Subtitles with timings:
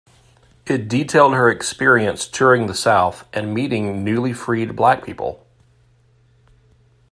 [0.65, 5.45] It detailed her experience touring the South and meeting newly freed Black people.